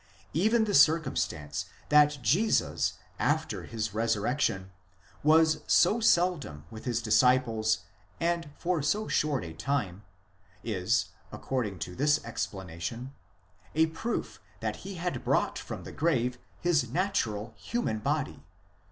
Even 0.33 0.63
the 0.63 0.73
circumstance 0.73 1.65
that 1.89 2.17
Jesus 2.23 2.93
after 3.19 3.65
his 3.65 3.93
resurrection 3.93 4.71
was 5.21 5.59
so 5.67 5.99
seldom 5.99 6.65
with 6.71 6.85
his 6.85 7.03
disciples 7.03 7.83
and 8.19 8.49
for 8.57 8.81
so 8.81 9.07
short 9.07 9.43
a 9.43 9.53
time, 9.53 10.03
is, 10.63 11.09
according 11.31 11.77
to 11.77 11.93
this 11.95 12.19
ex 12.25 12.47
planation, 12.47 13.11
a 13.75 13.85
proof 13.93 14.41
that 14.59 14.77
he 14.77 14.95
had 14.95 15.23
brought 15.23 15.59
from 15.59 15.83
the 15.83 15.91
grave 15.91 16.39
his 16.63 16.89
natural, 16.89 17.53
human 17.55 17.99
body 17.99 18.43